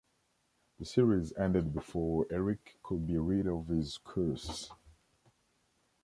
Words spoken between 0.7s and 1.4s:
The series